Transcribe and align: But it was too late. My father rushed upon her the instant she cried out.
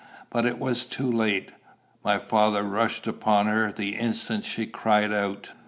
But 0.31 0.47
it 0.47 0.57
was 0.57 0.83
too 0.83 1.11
late. 1.11 1.51
My 2.03 2.17
father 2.17 2.63
rushed 2.63 3.05
upon 3.05 3.45
her 3.45 3.71
the 3.71 3.95
instant 3.97 4.45
she 4.45 4.65
cried 4.65 5.13
out. 5.13 5.51